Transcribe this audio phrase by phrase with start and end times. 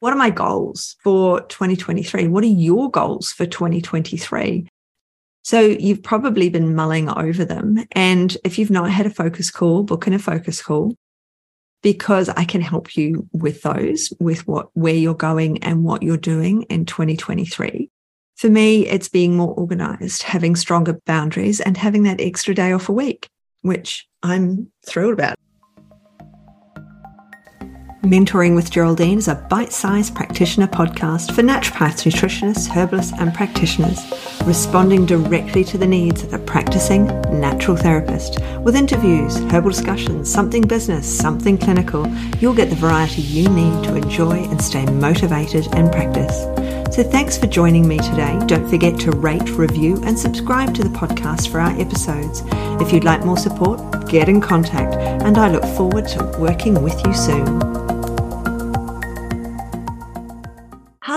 [0.00, 2.28] what are my goals for 2023?
[2.28, 4.68] What are your goals for 2023?
[5.42, 7.84] So you've probably been mulling over them.
[7.92, 10.94] And if you've not had a focus call, book in a focus call
[11.82, 16.16] because I can help you with those, with what, where you're going and what you're
[16.16, 17.88] doing in 2023.
[18.36, 22.88] For me, it's being more organized, having stronger boundaries and having that extra day off
[22.88, 23.28] a week,
[23.62, 25.37] which I'm thrilled about.
[28.02, 33.98] Mentoring with Geraldine is a bite sized practitioner podcast for naturopaths, nutritionists, herbalists, and practitioners,
[34.44, 37.06] responding directly to the needs of the practicing
[37.40, 38.38] natural therapist.
[38.60, 42.06] With interviews, herbal discussions, something business, something clinical,
[42.38, 46.44] you'll get the variety you need to enjoy and stay motivated in practice.
[46.94, 48.38] So thanks for joining me today.
[48.46, 52.44] Don't forget to rate, review, and subscribe to the podcast for our episodes.
[52.80, 57.04] If you'd like more support, get in contact, and I look forward to working with
[57.04, 57.87] you soon.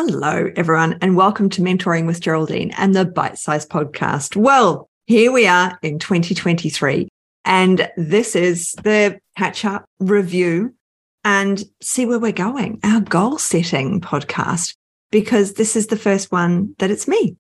[0.04, 4.36] Hello, everyone, and welcome to Mentoring with Geraldine and the Bite Size Podcast.
[4.36, 7.08] Well, here we are in 2023,
[7.46, 10.74] and this is the catch up review
[11.24, 14.76] and see where we're going, our goal setting podcast,
[15.12, 17.38] because this is the first one that it's me.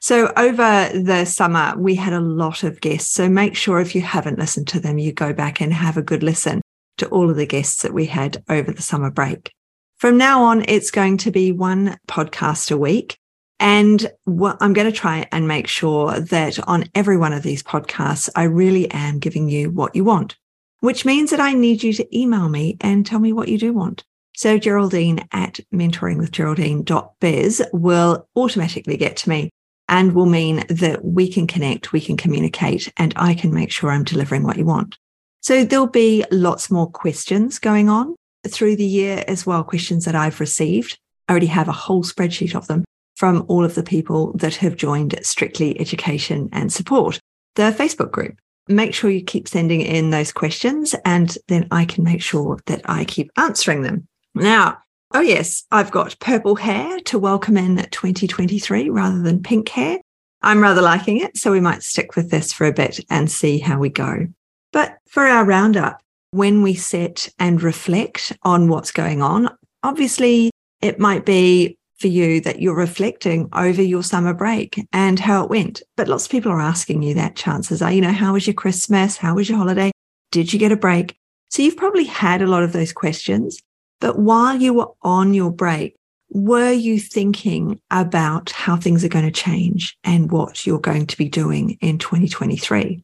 [0.00, 3.12] So, over the summer, we had a lot of guests.
[3.12, 6.02] So, make sure if you haven't listened to them, you go back and have a
[6.02, 6.60] good listen
[6.98, 9.52] to all of the guests that we had over the summer break.
[10.00, 13.18] From now on, it's going to be one podcast a week.
[13.58, 18.30] And I'm going to try and make sure that on every one of these podcasts,
[18.34, 20.38] I really am giving you what you want,
[20.78, 23.74] which means that I need you to email me and tell me what you do
[23.74, 24.02] want.
[24.34, 29.50] So Geraldine at mentoringwithgeraldine.biz will automatically get to me
[29.86, 33.90] and will mean that we can connect, we can communicate, and I can make sure
[33.90, 34.96] I'm delivering what you want.
[35.42, 38.16] So there'll be lots more questions going on
[38.48, 40.98] through the year as well, questions that I've received.
[41.28, 42.84] I already have a whole spreadsheet of them
[43.16, 47.20] from all of the people that have joined Strictly Education and Support,
[47.54, 48.38] the Facebook group.
[48.68, 52.82] Make sure you keep sending in those questions and then I can make sure that
[52.84, 54.06] I keep answering them.
[54.34, 54.78] Now,
[55.12, 59.98] oh yes, I've got purple hair to welcome in 2023 rather than pink hair.
[60.42, 63.58] I'm rather liking it, so we might stick with this for a bit and see
[63.58, 64.28] how we go.
[64.72, 69.48] But for our roundup, when we sit and reflect on what's going on,
[69.82, 75.44] obviously it might be for you that you're reflecting over your summer break and how
[75.44, 75.82] it went.
[75.96, 77.36] But lots of people are asking you that.
[77.36, 79.18] Chances are, you know, how was your Christmas?
[79.18, 79.90] How was your holiday?
[80.30, 81.14] Did you get a break?
[81.50, 83.60] So you've probably had a lot of those questions.
[84.00, 85.94] But while you were on your break,
[86.30, 91.18] were you thinking about how things are going to change and what you're going to
[91.18, 93.02] be doing in 2023?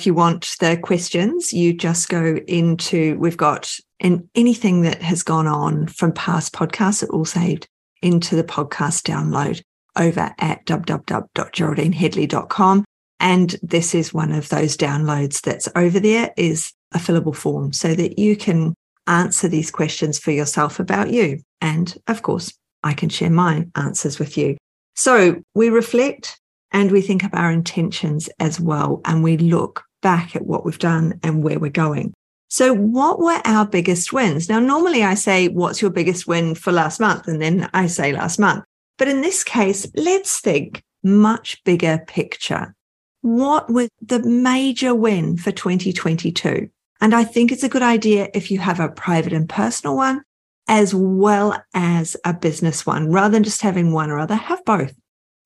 [0.00, 5.22] If you want the questions, you just go into, we've got and anything that has
[5.22, 7.68] gone on from past podcasts, it all saved
[8.00, 9.60] into the podcast download
[9.98, 12.84] over at www.geraldineheadley.com.
[13.20, 17.94] And this is one of those downloads that's over there is a fillable form so
[17.94, 18.72] that you can
[19.06, 21.42] answer these questions for yourself about you.
[21.60, 24.56] And of course, I can share my answers with you.
[24.96, 26.40] So we reflect
[26.72, 29.02] and we think of our intentions as well.
[29.04, 32.12] And we look back at what we've done and where we're going.
[32.48, 34.48] So, what were our biggest wins?
[34.48, 37.28] Now, normally I say, What's your biggest win for last month?
[37.28, 38.64] And then I say last month.
[38.98, 42.74] But in this case, let's think much bigger picture.
[43.22, 46.68] What was the major win for 2022?
[47.00, 50.22] And I think it's a good idea if you have a private and personal one,
[50.68, 54.94] as well as a business one, rather than just having one or other, have both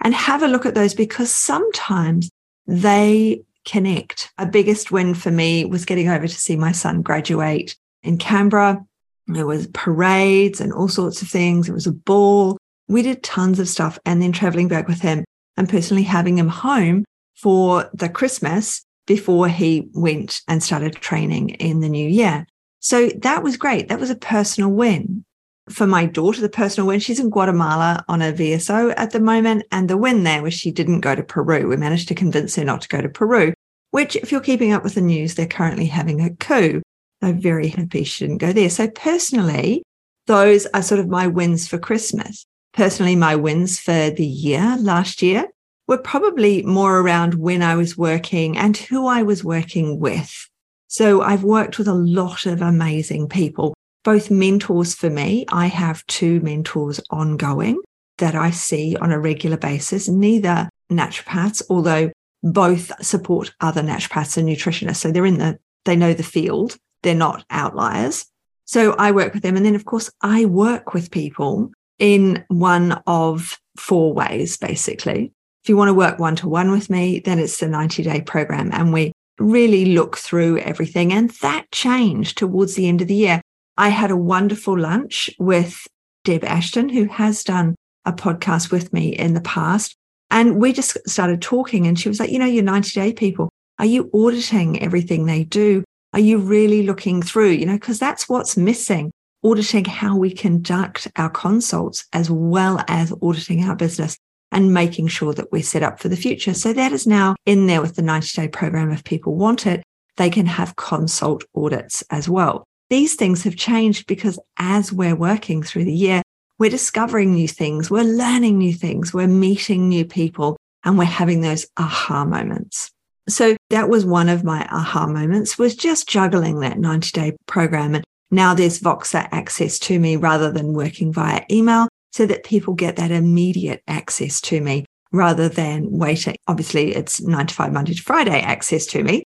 [0.01, 2.31] and have a look at those because sometimes
[2.67, 4.31] they connect.
[4.39, 8.85] A biggest win for me was getting over to see my son graduate in Canberra.
[9.27, 11.69] There was parades and all sorts of things.
[11.69, 12.59] It was a ball.
[12.89, 15.25] We did tons of stuff and then traveling back with him
[15.57, 17.05] and personally having him home
[17.35, 22.47] for the Christmas before he went and started training in the new year.
[22.81, 23.89] So that was great.
[23.89, 25.25] That was a personal win.
[25.71, 29.65] For my daughter, the personal win, she's in Guatemala on a VSO at the moment.
[29.73, 31.69] And the win there was she didn't go to Peru.
[31.69, 33.55] We managed to convince her not to go to Peru
[33.95, 36.83] which, if you're keeping up with the news, they're currently having a coup.
[37.23, 38.69] I'm very happy she didn't go there.
[38.69, 39.85] So, personally,
[40.27, 42.45] those are sort of my wins for Christmas.
[42.73, 45.47] Personally, my wins for the year last year
[45.87, 50.49] were probably more around when I was working and who I was working with.
[50.89, 55.47] So, I've worked with a lot of amazing people, both mentors for me.
[55.51, 57.81] I have two mentors ongoing
[58.19, 62.13] that I see on a regular basis, neither naturopaths, although
[62.43, 64.97] both support other naturopaths and nutritionists.
[64.97, 66.77] So they're in the, they know the field.
[67.03, 68.27] They're not outliers.
[68.67, 69.57] So I work with them.
[69.57, 75.33] And then, of course, I work with people in one of four ways, basically.
[75.63, 78.21] If you want to work one to one with me, then it's the 90 day
[78.21, 78.71] program.
[78.73, 81.13] And we really look through everything.
[81.13, 83.41] And that changed towards the end of the year.
[83.77, 85.87] I had a wonderful lunch with
[86.25, 87.75] Deb Ashton, who has done
[88.05, 89.97] a podcast with me in the past.
[90.31, 93.51] And we just started talking, and she was like, You know, your 90 day people,
[93.79, 95.85] are you auditing everything they do?
[96.13, 97.51] Are you really looking through?
[97.51, 99.11] You know, because that's what's missing
[99.45, 104.17] auditing how we conduct our consults as well as auditing our business
[104.51, 106.55] and making sure that we're set up for the future.
[106.55, 108.91] So that is now in there with the 90 day program.
[108.91, 109.83] If people want it,
[110.17, 112.65] they can have consult audits as well.
[112.95, 116.23] These things have changed because as we're working through the year,
[116.61, 121.41] we're discovering new things, we're learning new things, we're meeting new people, and we're having
[121.41, 122.93] those aha moments.
[123.29, 127.97] So that was one of my aha moments was just juggling that 90 day program.
[127.97, 132.75] And now there's Voxer access to me rather than working via email so that people
[132.75, 136.37] get that immediate access to me rather than waiting.
[136.47, 139.25] Obviously it's nine to five, Monday to Friday access to me,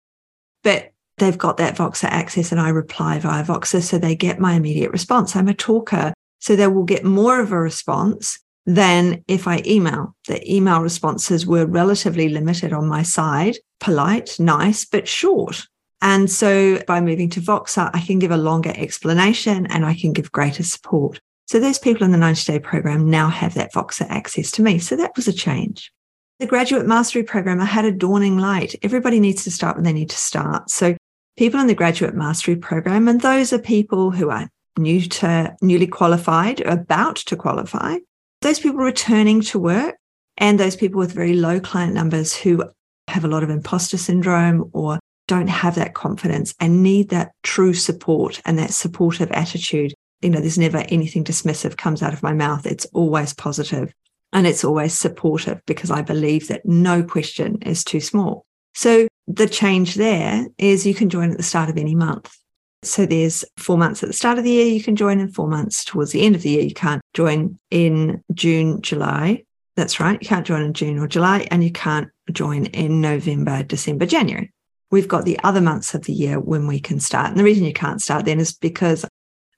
[0.64, 0.89] but
[1.20, 3.82] they've got that Voxer access and I reply via Voxer.
[3.82, 5.36] So they get my immediate response.
[5.36, 6.12] I'm a talker.
[6.40, 10.14] So they will get more of a response than if I email.
[10.26, 15.66] The email responses were relatively limited on my side, polite, nice, but short.
[16.02, 20.12] And so by moving to Voxer, I can give a longer explanation and I can
[20.12, 21.20] give greater support.
[21.46, 24.78] So those people in the 90 day program now have that Voxer access to me.
[24.78, 25.92] So that was a change.
[26.38, 28.74] The graduate mastery program, I had a dawning light.
[28.82, 30.70] Everybody needs to start when they need to start.
[30.70, 30.96] So
[31.40, 34.46] people in the graduate mastery program, and those are people who are
[34.78, 37.96] new to newly qualified, about to qualify,
[38.42, 39.96] those people returning to work,
[40.36, 42.62] and those people with very low client numbers who
[43.08, 44.98] have a lot of imposter syndrome or
[45.28, 49.94] don't have that confidence and need that true support and that supportive attitude.
[50.20, 52.66] You know, there's never anything dismissive comes out of my mouth.
[52.66, 53.94] It's always positive
[54.34, 58.44] and it's always supportive because I believe that no question is too small.
[58.74, 62.36] So the change there is you can join at the start of any month.
[62.82, 65.46] So there's four months at the start of the year you can join, and four
[65.46, 69.44] months towards the end of the year you can't join in June, July.
[69.76, 70.20] That's right.
[70.20, 74.52] You can't join in June or July, and you can't join in November, December, January.
[74.90, 77.28] We've got the other months of the year when we can start.
[77.28, 79.04] And the reason you can't start then is because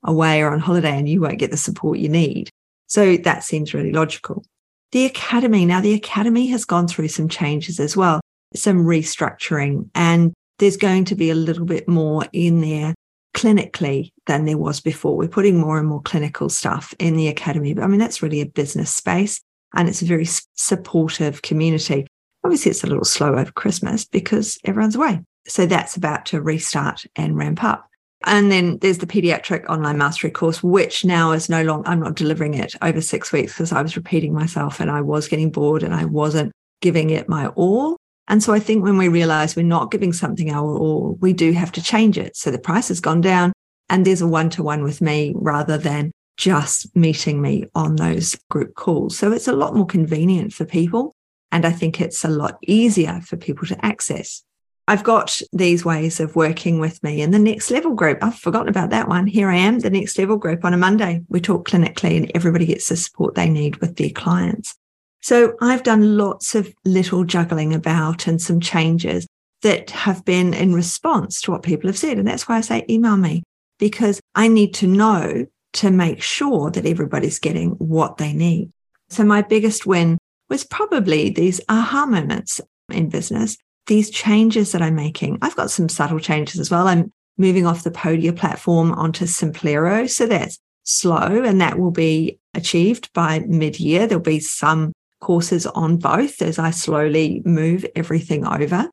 [0.03, 2.49] away or on holiday and you won't get the support you need.
[2.87, 4.45] So that seems really logical.
[4.91, 5.65] The academy.
[5.65, 8.21] Now, the academy has gone through some changes as well,
[8.55, 12.93] some restructuring, and there's going to be a little bit more in there
[13.33, 15.17] clinically than there was before.
[15.17, 17.73] We're putting more and more clinical stuff in the academy.
[17.73, 19.41] But I mean, that's really a business space
[19.73, 22.07] and it's a very supportive community.
[22.43, 25.21] Obviously, it's a little slow over Christmas because everyone's away.
[25.47, 27.87] So that's about to restart and ramp up.
[28.25, 32.15] And then there's the pediatric online mastery course, which now is no longer, I'm not
[32.15, 35.83] delivering it over six weeks because I was repeating myself and I was getting bored
[35.83, 37.97] and I wasn't giving it my all.
[38.27, 41.51] And so I think when we realize we're not giving something our all, we do
[41.51, 42.35] have to change it.
[42.35, 43.53] So the price has gone down
[43.89, 48.35] and there's a one to one with me rather than just meeting me on those
[48.49, 49.17] group calls.
[49.17, 51.13] So it's a lot more convenient for people.
[51.51, 54.43] And I think it's a lot easier for people to access.
[54.87, 58.21] I've got these ways of working with me in the next level group.
[58.21, 59.27] I've forgotten about that one.
[59.27, 61.21] Here I am, the next level group on a Monday.
[61.29, 64.75] We talk clinically and everybody gets the support they need with their clients.
[65.23, 69.25] So I've done lots of little juggling about and some changes
[69.61, 72.17] that have been in response to what people have said.
[72.17, 73.41] And that's why I say email me
[73.79, 78.69] because I need to know to make sure that everybody's getting what they need.
[79.09, 80.17] So my biggest win
[80.49, 82.59] was probably these aha moments
[82.91, 85.37] in business, these changes that I'm making.
[85.41, 86.89] I've got some subtle changes as well.
[86.89, 90.09] I'm moving off the Podia platform onto Simplero.
[90.09, 94.05] So that's slow and that will be achieved by mid year.
[94.05, 94.91] There'll be some
[95.23, 98.89] courses on both as I slowly move everything over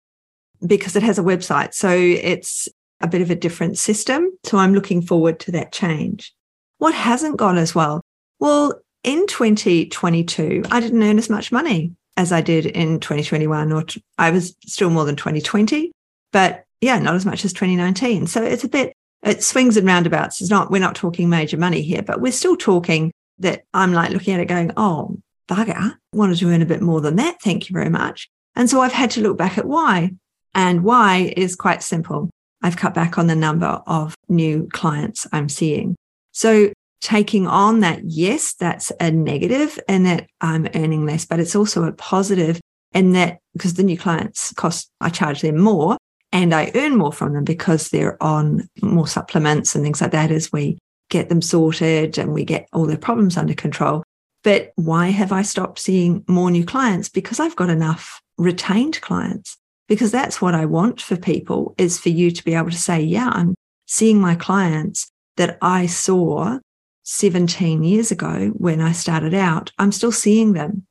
[0.65, 1.75] because it has a website.
[1.75, 2.69] So it's
[3.01, 4.31] a bit of a different system.
[4.45, 6.33] So I'm looking forward to that change.
[6.79, 8.01] What hasn't gone as well?
[8.39, 13.85] Well, in 2022, I didn't earn as much money as I did in 2021, or
[14.19, 15.91] I was still more than 2020,
[16.33, 18.27] but yeah, not as much as 2019.
[18.27, 20.41] So it's a bit, it swings and roundabouts.
[20.41, 24.11] It's not, we're not talking major money here, but we're still talking that I'm like
[24.11, 25.19] looking at it going, oh,
[25.51, 27.41] bugger, wanted to earn a bit more than that.
[27.43, 28.29] Thank you very much.
[28.55, 30.11] And so I've had to look back at why.
[30.55, 32.31] And why is quite simple.
[32.63, 35.97] I've cut back on the number of new clients I'm seeing.
[36.33, 41.57] So taking on that, yes, that's a negative and that I'm earning less, but it's
[41.57, 42.61] also a positive
[42.93, 45.97] in that because the new clients cost, I charge them more
[46.33, 50.31] and I earn more from them because they're on more supplements and things like that
[50.31, 50.79] as we
[51.09, 54.03] get them sorted and we get all their problems under control.
[54.43, 57.09] But why have I stopped seeing more new clients?
[57.09, 59.57] Because I've got enough retained clients.
[59.89, 63.01] Because that's what I want for people is for you to be able to say,
[63.01, 63.55] yeah, I'm
[63.87, 66.59] seeing my clients that I saw
[67.03, 69.73] 17 years ago when I started out.
[69.79, 70.87] I'm still seeing them.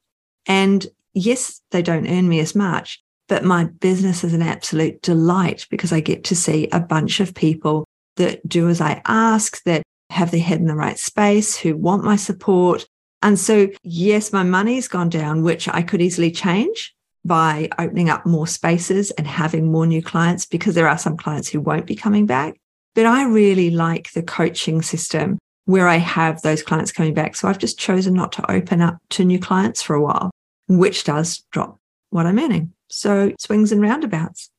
[0.45, 5.65] And yes, they don't earn me as much, but my business is an absolute delight
[5.69, 7.85] because I get to see a bunch of people
[8.17, 12.03] that do as I ask, that have their head in the right space, who want
[12.03, 12.85] my support.
[13.21, 16.95] And so, yes, my money's gone down, which I could easily change
[17.25, 21.49] by opening up more spaces and having more new clients because there are some clients
[21.49, 22.59] who won't be coming back.
[22.95, 27.35] But I really like the coaching system where I have those clients coming back.
[27.35, 30.31] So I've just chosen not to open up to new clients for a while,
[30.67, 31.77] which does drop
[32.09, 32.73] what I'm earning.
[32.87, 34.49] So swings and roundabouts.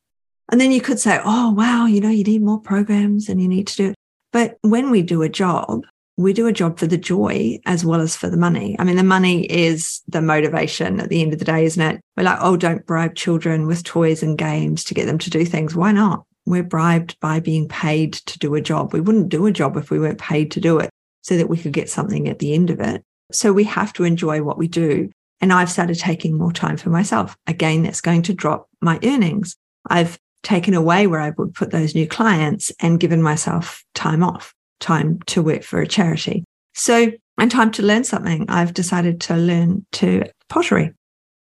[0.50, 3.48] And then you could say, oh, wow, you know, you need more programs and you
[3.48, 3.94] need to do it.
[4.32, 5.84] But when we do a job,
[6.20, 8.76] we do a job for the joy as well as for the money.
[8.78, 12.00] I mean, the money is the motivation at the end of the day, isn't it?
[12.16, 15.44] We're like, oh, don't bribe children with toys and games to get them to do
[15.44, 15.74] things.
[15.74, 16.24] Why not?
[16.46, 18.92] We're bribed by being paid to do a job.
[18.92, 20.90] We wouldn't do a job if we weren't paid to do it
[21.22, 23.02] so that we could get something at the end of it.
[23.32, 25.10] So we have to enjoy what we do.
[25.40, 27.36] And I've started taking more time for myself.
[27.46, 29.56] Again, that's going to drop my earnings.
[29.88, 34.54] I've taken away where I would put those new clients and given myself time off,
[34.80, 36.44] time to work for a charity.
[36.74, 38.46] So, and time to learn something.
[38.48, 40.92] I've decided to learn to pottery.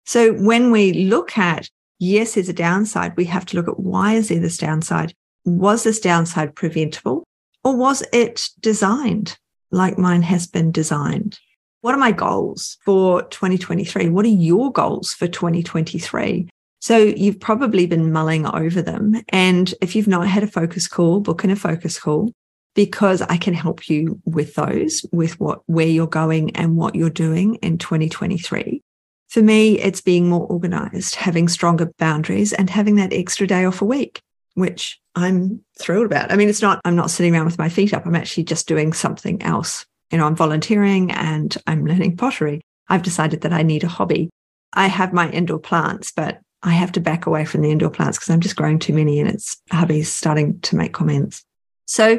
[0.06, 1.68] So when we look at,
[1.98, 5.14] yes, there's a downside, we have to look at why is there this downside?
[5.44, 7.24] Was this downside preventable
[7.64, 9.36] or was it designed
[9.70, 11.38] like mine has been designed?
[11.80, 14.08] What are my goals for 2023?
[14.08, 16.48] What are your goals for 2023?
[16.80, 19.20] So you've probably been mulling over them.
[19.30, 22.32] And if you've not had a focus call, book in a focus call
[22.74, 27.10] because I can help you with those, with what, where you're going and what you're
[27.10, 28.82] doing in 2023.
[29.28, 33.82] For me, it's being more organized, having stronger boundaries and having that extra day off
[33.82, 34.20] a week,
[34.54, 36.32] which I'm thrilled about.
[36.32, 38.06] I mean, it's not, I'm not sitting around with my feet up.
[38.06, 39.84] I'm actually just doing something else.
[40.10, 42.62] You know, I'm volunteering and I'm learning pottery.
[42.88, 44.30] I've decided that I need a hobby.
[44.72, 48.18] I have my indoor plants, but I have to back away from the indoor plants
[48.18, 51.44] because I'm just growing too many and it's hubby's starting to make comments.
[51.86, 52.17] So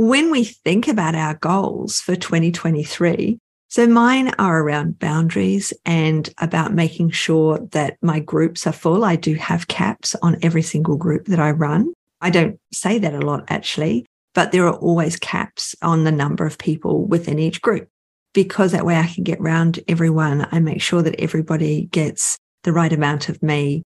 [0.00, 3.38] when we think about our goals for 2023,
[3.68, 9.04] so mine are around boundaries and about making sure that my groups are full.
[9.04, 11.92] I do have caps on every single group that I run.
[12.22, 16.46] I don't say that a lot actually, but there are always caps on the number
[16.46, 17.86] of people within each group
[18.32, 20.48] because that way I can get round everyone.
[20.50, 23.82] I make sure that everybody gets the right amount of me.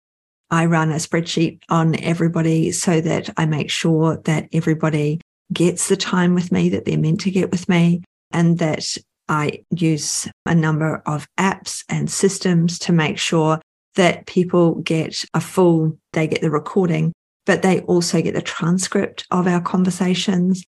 [0.50, 5.18] I run a spreadsheet on everybody so that I make sure that everybody
[5.52, 8.96] gets the time with me that they're meant to get with me and that
[9.28, 13.60] I use a number of apps and systems to make sure
[13.94, 17.12] that people get a full, they get the recording,
[17.46, 20.64] but they also get the transcript of our conversations.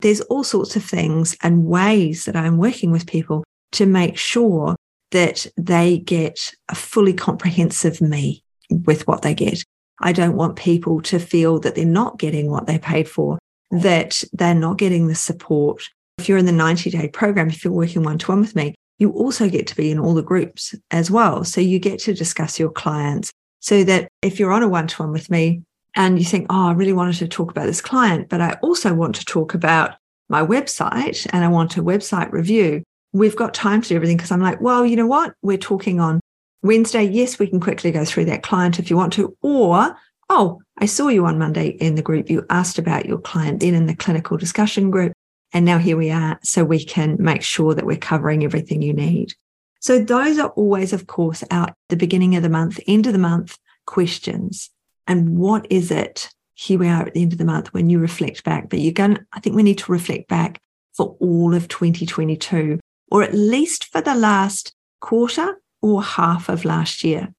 [0.00, 4.76] There's all sorts of things and ways that I'm working with people to make sure
[5.10, 9.62] that they get a fully comprehensive me with what they get.
[10.00, 13.38] I don't want people to feel that they're not getting what they paid for,
[13.70, 15.88] that they're not getting the support.
[16.18, 18.74] If you're in the 90 day program, if you're working one to one with me,
[18.98, 21.44] you also get to be in all the groups as well.
[21.44, 25.02] So you get to discuss your clients so that if you're on a one to
[25.02, 25.62] one with me
[25.94, 28.94] and you think, oh, I really wanted to talk about this client, but I also
[28.94, 29.96] want to talk about
[30.28, 32.82] my website and I want a website review,
[33.12, 35.34] we've got time to do everything because I'm like, well, you know what?
[35.42, 36.20] We're talking on
[36.62, 37.04] Wednesday.
[37.04, 39.36] Yes, we can quickly go through that client if you want to.
[39.42, 39.96] Or,
[40.28, 42.30] oh, I saw you on Monday in the group.
[42.30, 45.12] You asked about your client then in the clinical discussion group.
[45.52, 46.38] And now here we are.
[46.42, 49.34] So we can make sure that we're covering everything you need.
[49.80, 53.18] So those are always, of course, our the beginning of the month, end of the
[53.18, 54.70] month questions.
[55.06, 56.28] And what is it?
[56.54, 58.92] Here we are at the end of the month when you reflect back, but you're
[58.92, 60.60] going, I think we need to reflect back
[60.94, 62.80] for all of 2022
[63.10, 67.32] or at least for the last quarter or half of last year,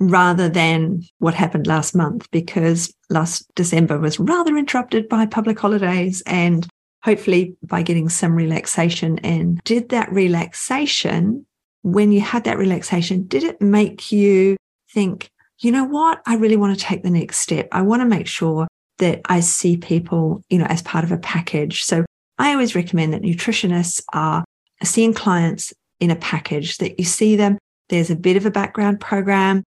[0.00, 6.22] rather than what happened last month, because last December was rather interrupted by public holidays
[6.26, 6.68] and
[7.02, 9.60] hopefully by getting some relaxation in.
[9.64, 11.46] Did that relaxation,
[11.82, 14.56] when you had that relaxation, did it make you
[14.92, 16.20] think, you know what?
[16.26, 17.68] I really want to take the next step.
[17.72, 21.18] I want to make sure that I see people, you know, as part of a
[21.18, 21.84] package.
[21.84, 22.04] So
[22.38, 24.44] I always recommend that nutritionists are
[24.82, 27.58] seeing clients in a package that you see them.
[27.88, 29.64] There's a bit of a background program,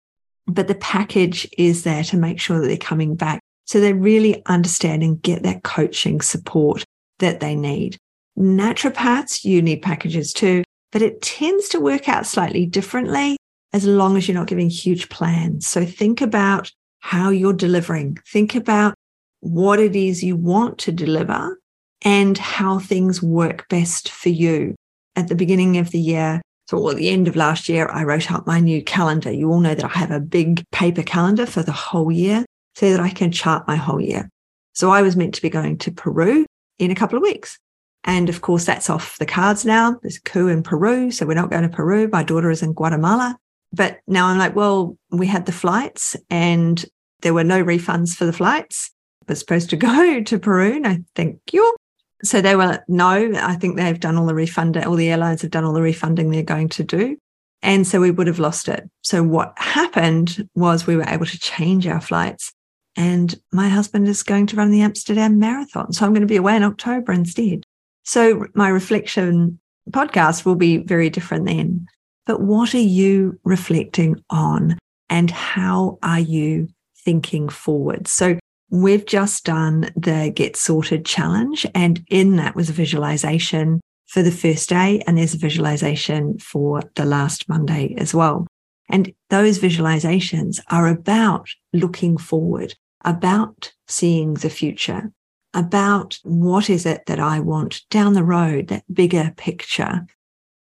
[0.50, 3.40] but the package is there to make sure that they're coming back
[3.70, 6.84] So they really understand and get that coaching support
[7.20, 8.00] that they need.
[8.36, 13.38] Naturopaths, you need packages too, but it tends to work out slightly differently
[13.72, 15.68] as long as you're not giving huge plans.
[15.68, 18.18] So think about how you're delivering.
[18.28, 18.96] Think about
[19.42, 21.60] what it is you want to deliver
[22.02, 24.74] and how things work best for you.
[25.16, 28.32] At the beginning of the year, so at the end of last year, I wrote
[28.32, 29.32] out my new calendar.
[29.32, 32.46] You all know that I have a big paper calendar for the whole year
[32.76, 34.30] so that I can chart my whole year.
[34.74, 36.46] So I was meant to be going to Peru
[36.78, 37.58] in a couple of weeks.
[38.04, 39.98] And of course, that's off the cards now.
[40.04, 41.10] There's a coup in Peru.
[41.10, 42.08] So we're not going to Peru.
[42.08, 43.36] My daughter is in Guatemala.
[43.74, 46.86] But now I'm like, well, we had the flights and
[47.22, 48.92] there were no refunds for the flights.
[49.28, 50.80] I was supposed to go to Peru.
[50.80, 51.76] No, thank you.
[52.24, 55.52] So they were, no, I think they've done all the refunding, all the airlines have
[55.52, 57.18] done all the refunding they're going to do.
[57.62, 58.90] And so we would have lost it.
[59.02, 62.54] So what happened was we were able to change our flights.
[62.96, 65.94] And my husband is going to run the Amsterdam Marathon.
[65.94, 67.64] So I'm going to be away in October instead.
[68.04, 69.60] So my reflection
[69.92, 71.86] podcast will be very different then.
[72.26, 74.78] But what are you reflecting on
[75.10, 76.68] and how are you
[77.04, 78.08] thinking forward?
[78.08, 78.38] So
[78.70, 84.32] we've just done the Get Sorted challenge, and in that was a visualization for the
[84.32, 88.48] first day, and there's a visualization for the last Monday as well.
[88.90, 92.74] And those visualizations are about looking forward,
[93.06, 95.12] about seeing the future,
[95.54, 100.08] about what is it that I want down the road, that bigger picture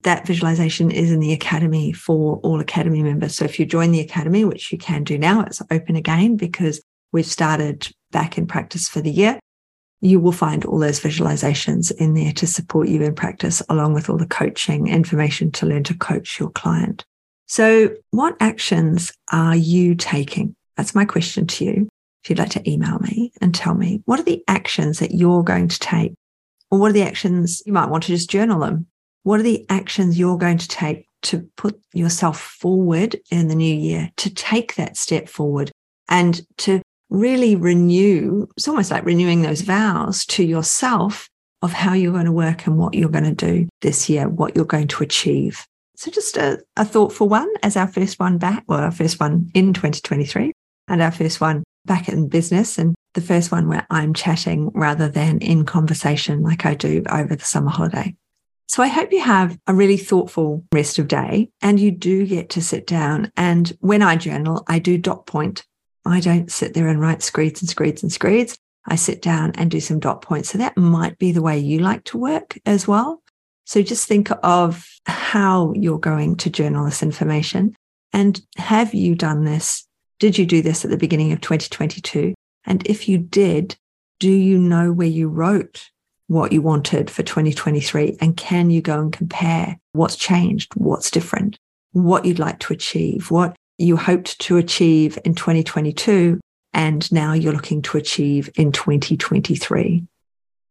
[0.03, 3.37] that visualization is in the academy for all academy members.
[3.37, 6.81] So if you join the academy, which you can do now, it's open again because
[7.13, 9.39] we've started back in practice for the year.
[10.01, 14.11] You will find all those visualizations in there to support you in practice, along with
[14.11, 17.05] all the coaching information to learn to coach your client.
[17.47, 20.57] So, what actions are you taking?
[20.77, 21.89] That's my question to you.
[22.25, 25.45] If you'd like to email me and tell me what are the actions that you're
[25.45, 26.15] going to take,
[26.71, 28.87] or what are the actions you might want to just journal them
[29.23, 33.75] what are the actions you're going to take to put yourself forward in the new
[33.75, 35.71] year, to take that step forward
[36.09, 38.47] and to really renew?
[38.57, 41.29] It's almost like renewing those vows to yourself
[41.63, 44.57] of how you're going to work and what you're going to do this year, what
[44.57, 45.65] you're going to achieve.
[45.97, 49.51] So, just a, a thoughtful one as our first one back, or our first one
[49.55, 50.53] in 2023,
[50.89, 55.09] and our first one back in business, and the first one where I'm chatting rather
[55.09, 58.17] than in conversation like I do over the summer holiday.
[58.69, 62.49] So I hope you have a really thoughtful rest of day and you do get
[62.51, 63.31] to sit down.
[63.37, 65.63] And when I journal, I do dot point.
[66.05, 68.59] I don't sit there and write screeds and screeds and screeds.
[68.87, 70.51] I sit down and do some dot points.
[70.51, 73.23] So that might be the way you like to work as well.
[73.65, 77.77] So just think of how you're going to journal this information.
[78.13, 79.87] And have you done this?
[80.19, 82.35] Did you do this at the beginning of 2022?
[82.65, 83.77] And if you did,
[84.19, 85.89] do you know where you wrote
[86.27, 88.19] what you wanted for 2023?
[88.21, 91.57] And can you go and compare what's changed, what's different,
[91.93, 96.41] what you'd like to achieve, what you hoped to achieve in 2022,
[96.73, 100.05] and now you're looking to achieve in 2023?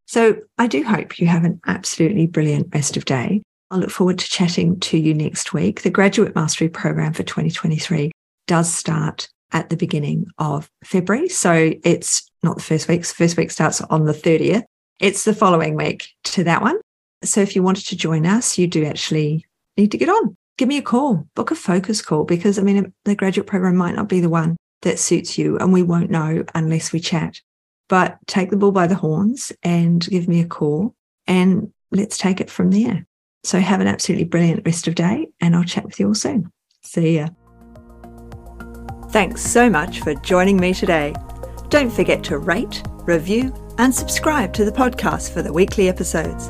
[0.08, 3.44] So I do hope you have an absolutely brilliant rest of day.
[3.70, 5.82] I look forward to chatting to you next week.
[5.82, 8.12] The Graduate Mastery Program for 2023
[8.48, 11.30] does start at the beginning of February.
[11.30, 13.06] So it's not the first week.
[13.06, 14.64] First week starts on the 30th.
[15.00, 16.80] It's the following week to that one.
[17.24, 19.46] So if you wanted to join us, you do actually
[19.78, 20.36] need to get on.
[20.58, 23.96] Give me a call, book a focus call, because I mean, the graduate program might
[23.96, 27.42] not be the one that suits you, and we won't know unless we chat.
[27.90, 30.96] But take the bull by the horns and give me a call,
[31.28, 33.06] and let's take it from there.
[33.44, 36.52] So have an absolutely brilliant rest of day, and I'll chat with you all soon.
[36.84, 37.30] See ya.
[39.10, 41.14] Thanks so much for joining me today.
[41.70, 46.50] Don't forget to rate, review, and subscribe to the podcast for the weekly episodes.